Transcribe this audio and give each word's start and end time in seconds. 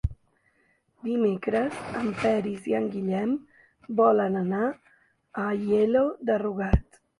Dimecres 1.09 1.81
en 1.99 2.09
Peris 2.21 2.65
i 2.71 2.73
en 2.79 2.89
Guillem 2.95 3.37
volen 4.01 4.41
anar 4.43 4.65
a 4.73 5.47
Aielo 5.55 6.05
de 6.33 6.43
Rugat. 6.47 7.03